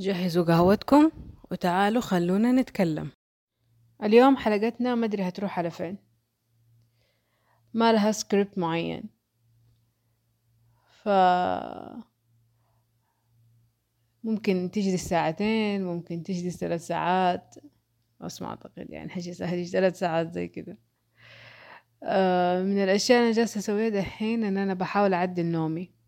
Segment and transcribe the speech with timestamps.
[0.00, 1.10] جهزوا قهوتكم
[1.50, 3.10] وتعالوا خلونا نتكلم.
[4.02, 5.98] اليوم حلقتنا ما أدري هتروح على فين.
[7.74, 9.04] ما لها سكريبت معين.
[11.02, 11.08] ف
[14.24, 17.54] ممكن تجلس ساعتين ممكن تجلس ثلاث ساعات.
[18.20, 19.42] بس ما أعتقد يعني حجلس
[19.72, 20.78] ثلاث ساعات زي كده
[22.02, 25.99] آه، من الأشياء اللي أنا جالسة أسويها دحين إن أنا بحاول أعدل نومي.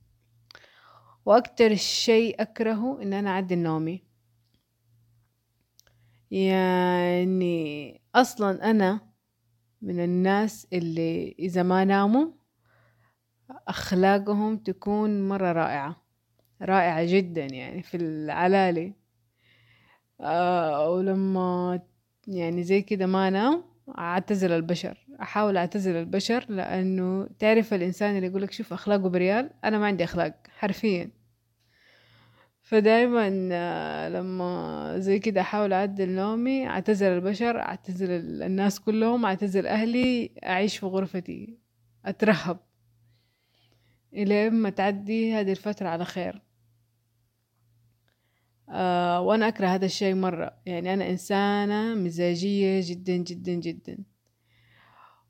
[1.26, 4.02] وأكتر شيء أكرهه إن أنا اعدل نومي.
[6.30, 9.00] يعني أصلا أنا
[9.82, 12.26] من الناس اللي إذا ما ناموا
[13.68, 16.02] أخلاقهم تكون مرة رائعة
[16.62, 18.94] رائعة جدا يعني في العلالي.
[20.20, 21.80] آه ولما
[22.26, 28.52] يعني زي كده ما انام أعتزل البشر أحاول أعتزل البشر لأنه تعرف الإنسان اللي يقولك
[28.52, 31.10] شوف أخلاقه بريال أنا ما عندي أخلاق حرفيا.
[32.60, 33.28] فدايما
[34.08, 38.10] لما زي كده أحاول أعدل نومي أعتزل البشر أعتزل
[38.42, 41.58] الناس كلهم أعتزل أهلي أعيش في غرفتي
[42.06, 42.58] أترهب.
[44.14, 46.42] إلى ما تعدي هذه الفترة على خير.
[48.72, 50.52] آه وأنا أكره هذا الشيء مرة.
[50.66, 53.98] يعني أنا إنسانة مزاجية جدا جدا جدا.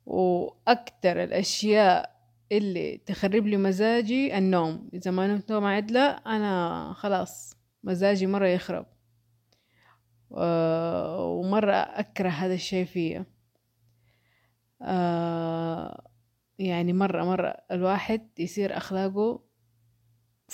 [0.05, 2.13] وأكتر الأشياء
[2.51, 4.89] اللي تخرب لي مزاجي النوم.
[4.93, 8.85] إذا ما نمت نوم عدلة أنا خلاص مزاجي مرة يخرب.
[10.37, 13.25] آه ومرة أكره هذا الشيء فيا.
[14.81, 16.03] آه
[16.59, 19.52] يعني مرة مرة الواحد يصير أخلاقه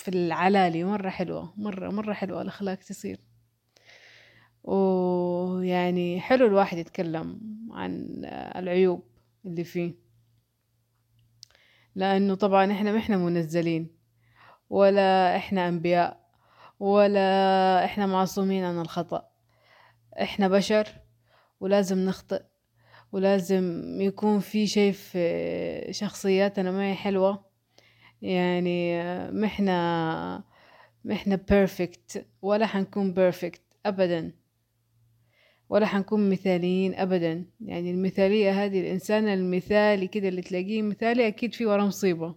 [0.00, 3.20] في العلالي مرة حلوة مرة مرة حلوة الأخلاق تصير.
[4.64, 8.06] ويعني حلو الواحد يتكلم عن
[8.56, 9.04] العيوب
[9.46, 9.94] اللي فيه.
[11.94, 13.96] لأنه طبعا إحنا ما إحنا منزلين
[14.70, 16.30] ولا إحنا أنبياء
[16.80, 19.30] ولا إحنا معصومين عن الخطأ.
[20.22, 20.88] إحنا بشر
[21.60, 22.42] ولازم نخطئ
[23.12, 27.49] ولازم يكون في شي في شخصياتنا ما هي حلوة.
[28.22, 30.44] يعني محنا
[31.04, 34.32] محنا perfect ولا حنكون perfect أبدا.
[35.68, 37.46] ولا حنكون مثاليين أبدا.
[37.60, 42.34] يعني المثالية هذه الإنسان المثالي كده اللي تلاقيه مثالي أكيد في ورا مصيبة.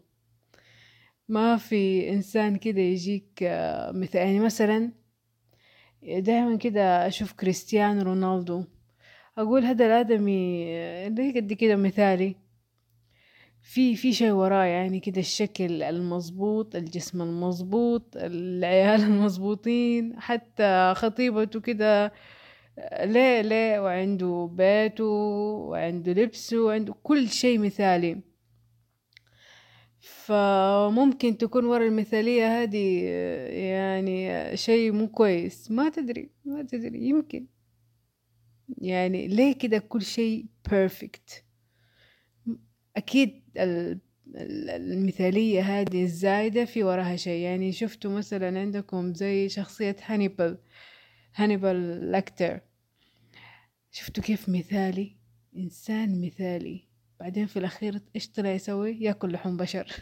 [1.30, 3.40] ما في إنسان كده يجيك
[3.94, 4.92] مثال يعني مثلا
[6.04, 8.64] دائما كده أشوف كريستيانو رونالدو
[9.38, 10.66] أقول هذا الآدمي
[11.10, 12.36] ليه قد كده مثالي.
[13.63, 22.13] في في شي وراه يعني كده الشكل المظبوط الجسم المظبوط العيال المظبوطين حتى خطيبته كده
[23.03, 28.22] ليه ليه وعنده بيته وعنده لبسه وعنده كل شيء مثالي.
[30.00, 33.03] فممكن تكون ورا المثالية هذه
[33.50, 35.72] يعني شيء مو كويس.
[35.72, 37.47] ما تدري ما تدري يمكن.
[38.78, 41.44] يعني ليه كده كل شيء perfect
[42.97, 47.44] أكيد المثالية هذه الزايدة في وراها شيء.
[47.44, 50.58] يعني شفتوا مثلا عندكم زي شخصية هانيبال
[51.36, 52.59] هانيبال ليكتر
[53.91, 55.18] شفتوا كيف مثالي؟
[55.56, 56.88] إنسان مثالي.
[57.19, 59.88] بعدين في الأخير إيش طلع يسوي؟ يأكل لحوم بشر.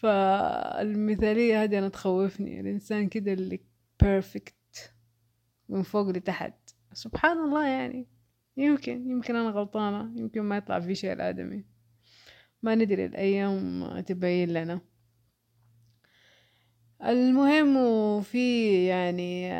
[0.00, 2.60] فالمثالية هذه أنا تخوفني.
[2.60, 3.60] الإنسان كده اللي
[4.02, 4.94] perfect
[5.68, 6.54] من فوق لتحت.
[6.92, 8.13] سبحان الله يعني.
[8.56, 11.64] يمكن يمكن أنا غلطانة يمكن ما يطلع في شيء الآدمي.
[12.62, 14.80] ما ندري الأيام تبين لنا.
[17.04, 19.52] المهم وفي يعني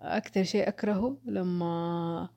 [0.00, 2.28] أكتر شيء أكرهه لما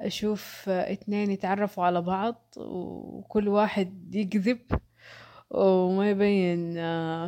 [0.00, 4.60] أشوف اتنين يتعرفوا على بعض وكل واحد يكذب
[5.50, 6.76] وما يبين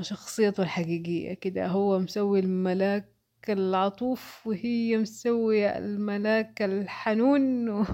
[0.02, 1.34] شخصيته الحقيقية.
[1.34, 3.09] كده هو مسوي الملاك
[3.48, 7.84] العطوف وهي مسوية الملاك الحنون و...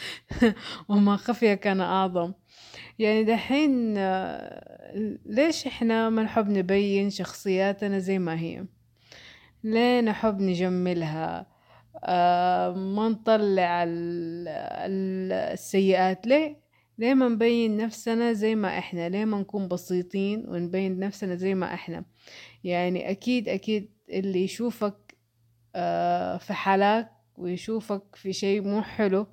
[0.88, 2.32] وما خفي كان أعظم.
[2.98, 3.94] يعني دحين
[5.26, 8.64] ليش إحنا ما نحب نبين شخصياتنا زي ما هي؟
[9.64, 11.46] ليه نحب نجملها؟
[12.72, 13.84] ما نطلع
[15.52, 16.66] السيئات؟ ليه؟
[16.98, 21.74] ليه ما نبين نفسنا زي ما إحنا؟ ليه ما نكون بسيطين ونبين نفسنا زي ما
[21.74, 22.04] إحنا؟
[22.64, 25.16] يعني أكيد أكيد اللي يشوفك
[26.38, 29.26] في حلاك ويشوفك في شيء مو حلو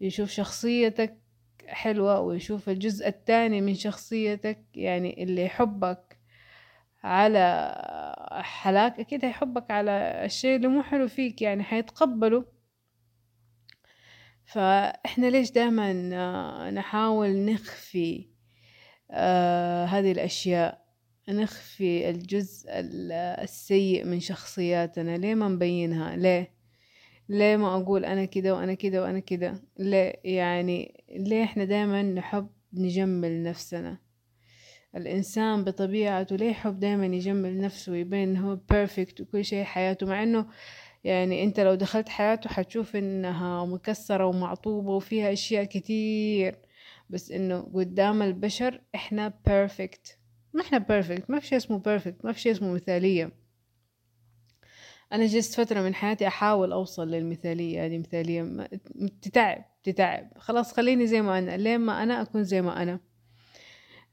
[0.00, 1.18] يشوف شخصيتك
[1.66, 6.18] حلوة ويشوف الجزء الثاني من شخصيتك يعني اللي يحبك
[7.04, 7.74] على
[8.42, 9.90] حلاك أكيد هيحبك على
[10.24, 12.44] الشيء اللي مو حلو فيك يعني حيتقبله.
[14.44, 15.92] فإحنا ليش دايما
[16.70, 18.28] نحاول نخفي
[19.90, 20.85] هذه الأشياء؟
[21.28, 22.66] نخفي الجزء
[23.42, 25.16] السيء من شخصياتنا.
[25.16, 26.50] ليه ما نبينها؟ ليه؟
[27.28, 32.48] ليه ما أقول أنا كده وأنا كده وأنا كده؟ ليه؟ يعني ليه إحنا دايما نحب
[32.72, 33.98] نجمل نفسنا؟
[34.96, 40.46] الإنسان بطبيعته ليه يحب دايما يجمل نفسه ويبين هو perfect وكل شيء حياته؟ مع إنه
[41.04, 46.58] يعني أنت لو دخلت حياته حتشوف إنها مكسرة ومعطوبة وفيها أشياء كتير
[47.10, 50.15] بس إنه قدام البشر إحنا perfect
[50.56, 53.32] ما إحنا perfect ما في شيء اسمه perfect ما في شيء اسمه مثالية.
[55.12, 58.68] أنا جلست فترة من حياتي أحاول أوصل للمثالية هذه مثالية
[59.22, 60.30] تتعب تتعب.
[60.38, 63.00] خلاص خليني زي ما أنا لين ما أنا أكون زي ما أنا.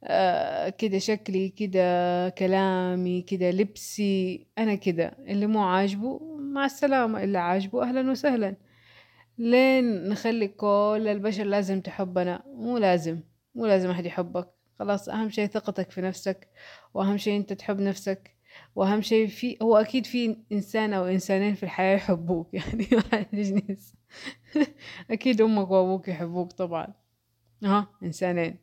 [0.04, 5.18] آه كده شكلي كده كلامي كده لبسي أنا كده.
[5.20, 7.24] اللي مو عاجبه مع السلامة.
[7.24, 8.56] اللي عاجبه أهلا وسهلا.
[9.38, 12.44] لين نخلي كل البشر لازم تحبنا.
[12.48, 13.20] مو لازم
[13.56, 14.63] مو لازم أحد يحبك.
[14.80, 16.50] خلاص أهم شي ثقتك في نفسك
[16.94, 18.34] وأهم شي أنت تحب نفسك
[18.76, 22.88] وأهم شيء في هو أكيد في إنسان أو إنسانين في الحياة يحبوك يعني
[23.34, 23.94] جنس
[25.12, 26.94] أكيد أمك وأبوك يحبوك طبعا.
[27.64, 28.58] ها إنسانين.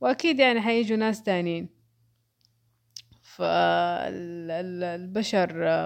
[0.00, 1.68] وأكيد يعني حيجوا ناس تانيين.
[4.18, 4.74] فالبشر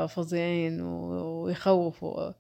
[0.09, 2.33] فظيعين ويخوفوا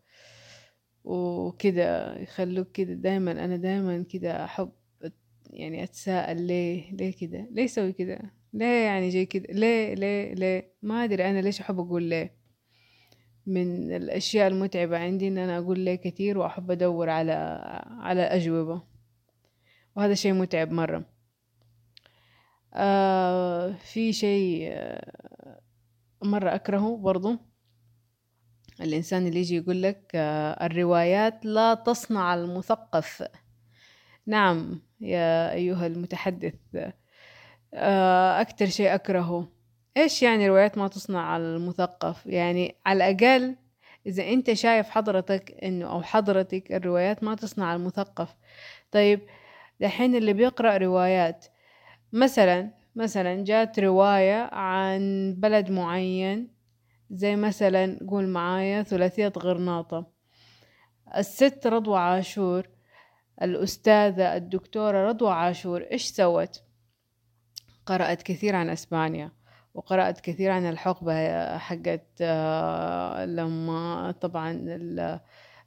[1.05, 4.73] وكده يخلوك كده دايما أنا دايما كده أحب.
[5.53, 8.19] يعني أتساءل ليه ليه كده؟ ليه يسوي كده؟
[8.53, 12.37] ليه يعني جاي كده؟ ليه ليه ليه؟ ما أدري أنا ليش أحب أقول ليه.
[13.47, 17.33] من الأشياء المتعبة عندي إن أنا أقول ليه كتير وأحب أدور على
[18.01, 18.83] على أجوبة.
[19.97, 21.05] وهذا شيء متعب مرة.
[22.75, 25.61] آه في شيء آه
[26.23, 27.37] مرة أكرهه برضو.
[28.81, 33.23] الإنسان اللي يجي يقول لك آه الروايات لا تصنع المثقف.
[34.27, 36.55] نعم يا أيها المتحدث.
[37.75, 39.49] آه، أكتر شيء أكرهه.
[39.97, 43.57] إيش يعني روايات ما تصنع المثقف؟ يعني على الأقل
[44.07, 48.37] إذا أنت شايف حضرتك إنه أو حضرتك الروايات ما تصنع المثقف.
[48.91, 49.21] طيب
[49.81, 51.47] دحين اللي بيقرأ روايات
[52.13, 56.49] مثلا مثلا جات رواية عن بلد معين
[57.11, 60.07] زي مثلا قول معايا ثلاثية غرناطة.
[61.17, 62.69] الست رضوى عاشور
[63.43, 66.63] الأستاذة الدكتورة رضوى عاشور إيش سوت؟
[67.87, 69.33] قرأت كثير عن أسبانيا
[69.75, 74.65] وقرأت كثير عن الحقبة حقت آه، لما طبعا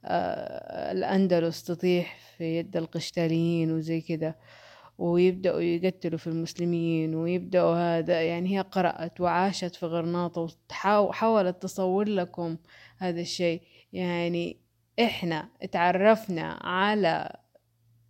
[0.06, 4.36] آه، الأندلس تطيح في يد القشتاليين وزي كده
[4.98, 10.48] ويبدأوا يقتلوا في المسلمين ويبدأوا هذا يعني هي قرأت وعاشت في غرناطة
[10.86, 12.58] وحاولت تصور لكم
[12.98, 13.62] هذا الشيء
[13.94, 14.58] يعني
[15.00, 17.45] إحنا تعرفنا على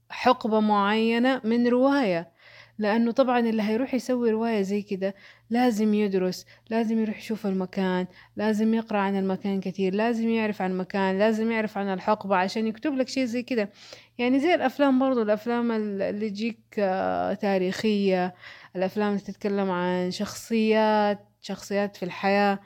[0.09, 2.35] حقبة معينة من رواية.
[2.79, 5.15] لأنه طبعا اللي هيروح يسوي رواية زي كده
[5.49, 11.19] لازم يدرس لازم يروح يشوف المكان لازم يقرأ عن المكان كثير لازم يعرف عن المكان
[11.19, 13.69] لازم يعرف عن الحقبة عشان يكتب لك شيء زي كده.
[14.17, 18.35] يعني زي الأفلام برضو الأفلام اللي تجيك آه، تاريخية
[18.75, 22.59] الأفلام اللي تتكلم عن شخصيات شخصيات في الحياة.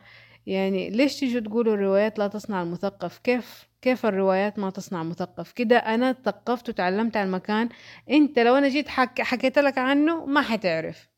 [0.46, 5.78] يعني ليش تيجوا تقولوا الروايات لا تصنع المثقف؟ كيف كيف الروايات ما تصنع مثقف؟ كده
[5.78, 7.70] أنا ثقفت وتعلمت عن مكان
[8.10, 9.22] أنت لو أنا جيت حك...
[9.22, 11.10] حكيت لك عنه ما حتعرف.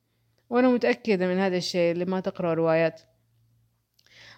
[0.50, 3.02] وأنا متأكدة من هذا الشيء اللي ما تقرأ روايات.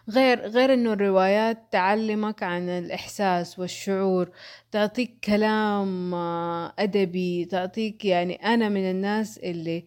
[0.10, 4.30] غير غير إنه الروايات تعلمك عن الإحساس والشعور
[4.72, 9.86] تعطيك كلام آه، أدبي تعطيك يعني أنا من الناس اللي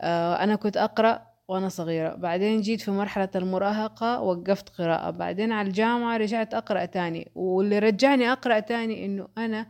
[0.00, 2.14] آه، أنا كنت أقرأ وأنا صغيرة.
[2.14, 5.10] بعدين جيت في مرحلة المراهقة وقفت قراءة.
[5.10, 7.30] بعدين على الجامعة رجعت أقرأ تاني.
[7.34, 9.66] واللي رجعني أقرأ تاني إنه أنا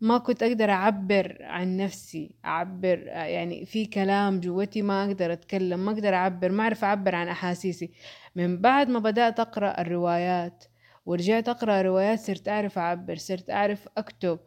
[0.00, 5.92] ما كنت أقدر أعبر عن نفسي أعبر يعني في كلام جوتي ما أقدر أتكلم ما
[5.92, 7.90] أقدر أعبر ما أعرف أعبر عن أحاسيسي.
[8.36, 10.64] من بعد ما بدأت أقرأ الروايات
[11.06, 14.38] ورجعت أقرأ روايات صرت أعرف أعبر صرت أعرف أكتب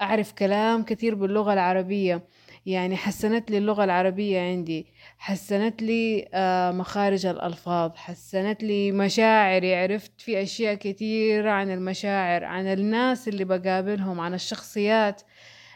[0.00, 2.22] أعرف كلام كثير باللغة العربية.
[2.66, 4.86] يعني حسنت لي اللغة العربية عندي
[5.18, 12.66] حسنت لي آه، مخارج الألفاظ حسنت لي مشاعري عرفت في أشياء كثيرة عن المشاعر عن
[12.66, 15.22] الناس اللي بقابلهم عن الشخصيات.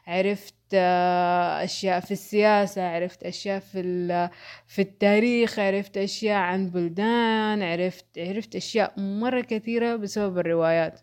[0.07, 4.28] عرفت آه، أشياء في السياسة عرفت أشياء في
[4.66, 11.00] في التاريخ عرفت أشياء عن بلدان عرفت عرفت أشياء مرة كثيرة بسبب الروايات.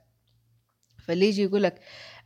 [1.05, 1.79] فاللي يجي يقولك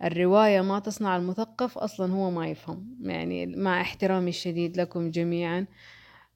[0.04, 2.98] الرواية ما تصنع المثقف أصلا هو ما يفهم.
[3.02, 5.66] يعني مع احترامي الشديد لكم جميعا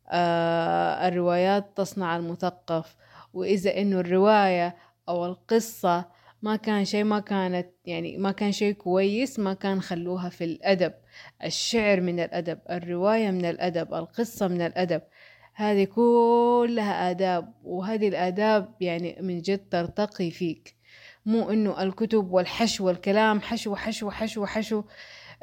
[0.09, 2.95] آه الروايات تصنع المثقف.
[3.33, 4.75] وإذا إنه الرواية
[5.09, 6.05] أو القصة
[6.41, 10.93] ما كان شيء ما كانت يعني ما كان شيء كويس ما كان خلوها في الأدب.
[11.43, 15.01] الشعر من الأدب الرواية من الأدب القصة من الأدب.
[15.53, 20.75] هذه كلها آداب وهذه الآداب يعني من جد ترتقي فيك.
[21.25, 24.83] مو إنه الكتب والحشو والكلام حشو حشو حشو حشو.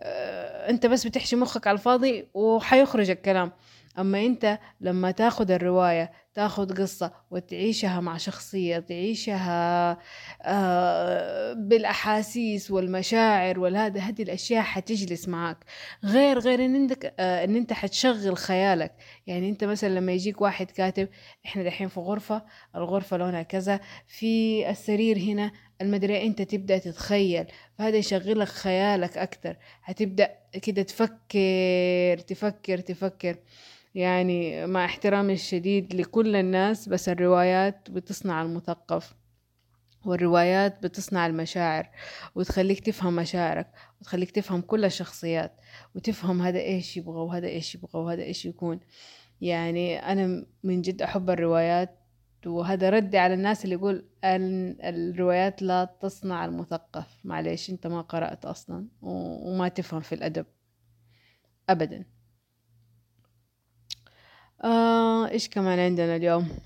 [0.01, 3.53] آه، أنت بس بتحشي مخك على الفاضي وحيخرج الكلام.
[3.99, 9.99] أما أنت لما تاخد الرواية تاخد قصة وتعيشها مع شخصية تعيشها
[10.43, 15.57] آه، بالأحاسيس والمشاعر والهذا هذه الأشياء حتجلس معك
[16.05, 18.93] غير غير إن عندك آه، إن أنت حتشغل خيالك.
[19.27, 21.09] يعني أنت مثلا لما يجيك واحد كاتب
[21.47, 22.43] إحنا دحين في غرفة
[22.77, 27.45] الغرفة لونها كذا في السرير هنا المدري أنت تبدأ تتخيل
[27.79, 29.57] فهذا يشغلك خيالك أكتر.
[29.85, 30.31] هتبدأ
[30.63, 33.37] كده تفكر تفكر تفكر.
[33.95, 39.15] يعني مع احترامي الشديد لكل الناس بس الروايات بتصنع المثقف
[40.05, 41.89] والروايات بتصنع المشاعر
[42.35, 43.67] وتخليك تفهم مشاعرك
[44.01, 45.53] وتخليك تفهم كل الشخصيات
[45.95, 48.81] وتفهم هذا إيش يبغى وهذا إيش يبغى وهذا إيش يكون.
[49.41, 52.00] يعني أنا من جد أحب الروايات
[52.47, 57.19] وهذا ردي على الناس اللي يقول الروايات لا تصنع المثقف.
[57.25, 60.47] معليش انت ما قرأت أصلا وما تفهم في الأدب.
[61.69, 62.05] ابدا.
[64.65, 66.49] آه إيش كمان عندنا اليوم؟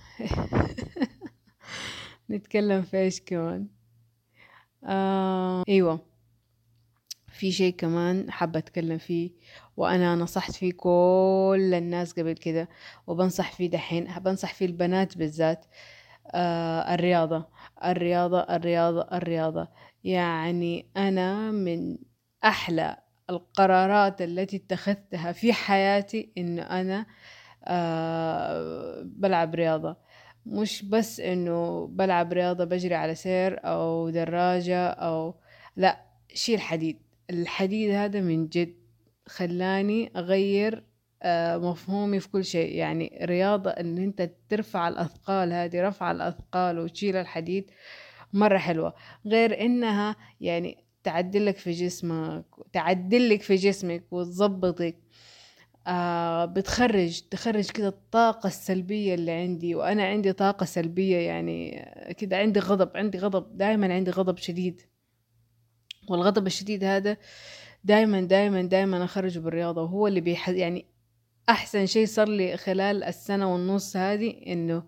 [2.30, 3.68] نتكلم في إيش كمان؟
[4.84, 6.06] آه أيوة.
[7.28, 9.30] في شيء كمان حابة أتكلم فيه.
[9.76, 12.68] وأنا نصحت فيه كل الناس قبل كده
[13.06, 15.66] وبنصح فيه دحين بنصح فيه البنات بالذات
[16.34, 17.46] آه الرياضة
[17.84, 19.68] الرياضة الرياضة الرياضة.
[20.04, 21.98] يعني أنا من
[22.44, 22.96] أحلى
[23.30, 27.06] القرارات التي اتخذتها في حياتي إنه أنا
[27.64, 29.96] آه بلعب رياضة.
[30.46, 35.34] مش بس إنه بلعب رياضة بجري على سير أو دراجة أو
[35.76, 36.00] لا
[36.34, 36.98] شيل حديد.
[37.30, 38.74] الحديد هذا من جد
[39.26, 40.84] خلاني أغير
[41.22, 42.74] آه مفهومي في كل شيء.
[42.74, 47.70] يعني رياضة إن أنت ترفع الأثقال هذه رفع الأثقال وتشيل الحديد
[48.32, 48.94] مرة حلوة.
[49.26, 54.96] غير إنها يعني تعدلك في جسمك تعدلك في جسمك وتظبطك
[55.86, 59.74] آه بتخرج تخرج كده الطاقة السلبية اللي عندي.
[59.74, 61.88] وأنا عندي طاقة سلبية يعني
[62.18, 64.82] كده عندي غضب عندي غضب دايما عندي غضب شديد.
[66.10, 67.16] والغضب الشديد هذا
[67.84, 69.82] دايما دايما دايما أخرجه بالرياضة.
[69.82, 70.86] وهو اللي بيح يعني
[71.48, 74.82] أحسن شيء صار لي خلال السنة والنص هذه إنه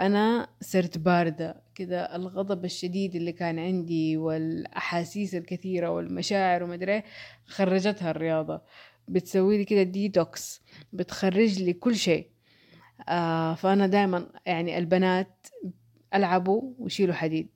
[0.00, 2.16] أنا صرت باردة كده.
[2.16, 7.02] الغضب الشديد اللي كان عندي والأحاسيس الكثيرة والمشاعر ومدري
[7.46, 8.62] خرجتها الرياضة.
[9.08, 12.26] بتسوي لي كده ديتوكس بتخرج لي كل شيء.
[13.08, 15.46] آه فأنا دائما يعني البنات
[16.14, 17.48] ألعبوا ويشيلوا حديد.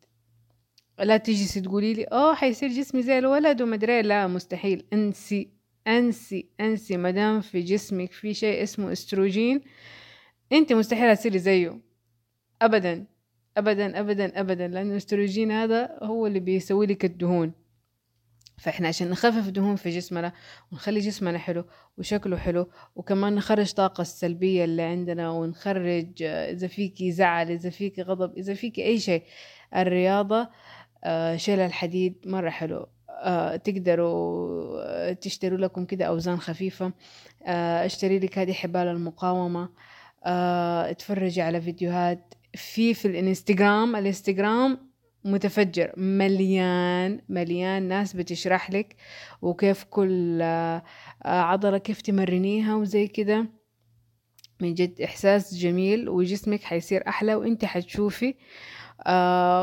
[0.99, 4.85] لا تيجي تقولي لي آه حيصير جسمي زي الولد ومدري لا مستحيل.
[4.93, 5.51] انسي
[5.87, 9.61] انسي انسي مدام في جسمك في شيء اسمه استروجين
[10.53, 11.81] أنت مستحيل تصيري زيه.
[12.63, 13.07] ابدا
[13.57, 17.53] ابدا ابدا ابدا لأنه الاستروجين هذا هو اللي بيسوي لك الدهون.
[18.59, 20.33] فإحنا عشان نخفف دهون في جسمنا
[20.73, 21.65] ونخلي جسمنا حلو
[21.99, 28.03] وشكله حلو وكمان نخرج طاقة السلبية اللي عندنا ونخرج آه، إذا فيكي زعل إذا فيكي
[28.03, 29.23] غضب إذا فيكي أي شيء.
[29.77, 30.49] الرياضة
[31.37, 32.87] شيل الحديد مرة حلو.
[33.11, 36.93] آه، تقدروا تشتروا لكم كده أوزان خفيفة.
[37.85, 39.69] اشتري لك هذه حبال المقاومة.
[40.91, 42.35] اتفرجي على فيديوهات.
[42.55, 43.97] في في الإنستغرام.
[43.97, 44.79] الإنستغرام
[45.25, 45.93] متفجر.
[45.97, 48.97] مليان مليان ناس بتشرح لك
[49.43, 50.83] وكيف كل آه،
[51.25, 53.47] عضلة كيف تمرنيها وزي كده.
[54.61, 58.29] من جد إحساس جميل وجسمك حيصير أحلى وإنت حتشوفي.
[58.29, 58.35] آه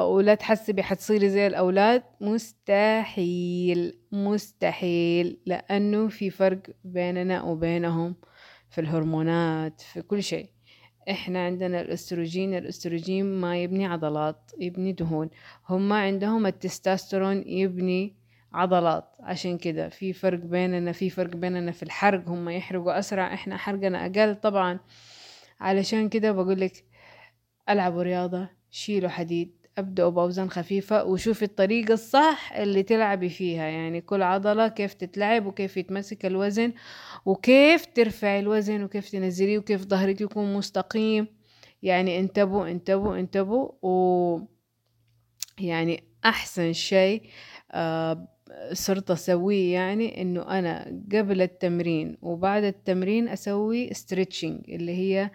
[0.06, 8.16] ولا تحسبي حتصيري زي الأولاد؟ مستحيل مستحيل لأنه في فرق بيننا وبينهم
[8.70, 10.50] في الهرمونات في كل شيء.
[11.10, 15.30] إحنا عندنا الأستروجين الأستروجين ما يبني عضلات يبني دهون.
[15.70, 18.16] هم عندهم التستوستيرون يبني
[18.54, 19.16] عضلات.
[19.20, 22.30] عشان كده في فرق بيننا في فرق بيننا في الحرق.
[22.30, 24.80] هم يحرقوا أسرع إحنا حرقنا أقل طبعا.
[25.60, 26.84] علشان كده بقولك
[27.70, 28.63] ألعبوا رياضة.
[28.74, 33.64] شيلوا حديد أبدأوا بأوزان خفيفة وشوفي الطريقة الصح اللي تلعبي فيها.
[33.64, 36.74] يعني كل عضلة كيف تتلعب وكيف يتمسك الوزن
[37.26, 41.28] وكيف ترفعي الوزن وكيف تنزليه وكيف ظهرك يكون مستقيم.
[41.84, 44.40] يعني انتبهوا انتبهوا انتبهوا و
[45.60, 47.24] يعني أحسن شيء
[47.72, 48.28] آه
[48.74, 55.32] صرت أسويه يعني إنه أنا قبل التمرين وبعد التمرين أسوي stretching اللي هي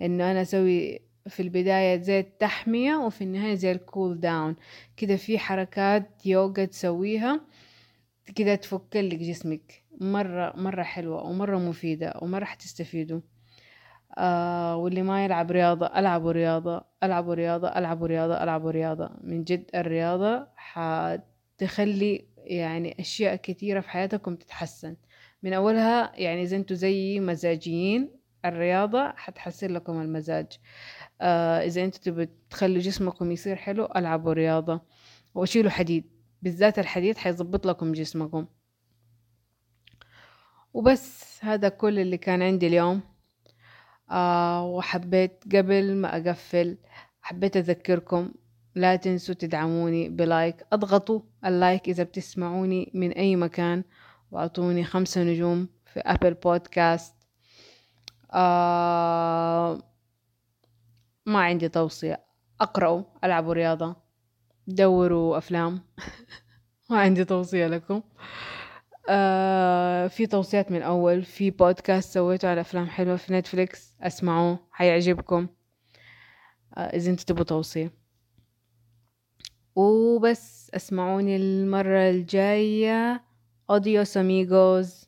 [0.00, 4.56] إنه أنا أسوي في البداية زي التحمية وفي النهاية زي ال cool down
[4.96, 7.40] كده في حركات يوغا تسويها
[8.34, 9.82] كده تفك لك جسمك.
[10.00, 13.20] مرة مرة حلوة ومرة مفيدة ومرة حتستفيدوا
[14.18, 19.10] آه واللي ما يلعب رياضة ألعبوا رياضة ألعبوا رياضة ألعبوا رياضة ألعبوا رياضة.
[19.24, 24.96] من جد الرياضة حتخلي يعني أشياء كثيرة في حياتكم تتحسن.
[25.42, 30.46] من أولها يعني إذا أنتوا زي مزاجيين الرياضة حتحسن لكم المزاج.
[31.20, 34.80] آه إذا أنتوا تبوا تخلوا جسمكم يصير حلو ألعبوا رياضة
[35.34, 36.10] وشيلوا حديد.
[36.42, 38.46] بالذات الحديد حيظبط لكم جسمكم.
[40.74, 43.00] وبس هذا كل اللي كان عندي اليوم.
[44.10, 46.78] آه وحبيت قبل ما أقفل
[47.22, 48.32] حبيت أذكركم
[48.74, 50.66] لا تنسوا تدعموني ب like.
[50.72, 53.84] أضغطوا ال like إذا بتسمعوني من أي مكان
[54.30, 57.14] وأعطوني خمسة نجوم في Apple Podcast
[58.32, 59.78] آه
[61.26, 62.24] ما عندي توصية.
[62.60, 63.96] أقرأوا ألعبوا رياضة
[64.66, 65.80] دوروا أفلام.
[66.90, 68.02] ما عندي توصية لكم.
[69.08, 71.24] آه في توصيات من أول.
[71.24, 75.46] في بودكاست سويته على أفلام حلوة في نتفليكس أسمعوه حيعجبكم.
[76.76, 77.92] آه إذا أنتوا تبوا توصية.
[79.76, 83.22] وبس أسمعوني المرة الجاية.
[83.70, 85.01] أوديوس أميغوز